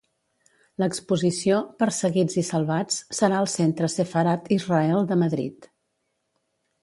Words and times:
L'exposició 0.83 1.59
"Perseguits 1.83 2.39
i 2.43 2.45
Salvats" 2.47 2.97
serà 3.19 3.37
al 3.41 3.49
Centre 3.55 3.91
Sefarad-Israel 3.97 5.05
de 5.13 5.19
Madrid. 5.27 5.69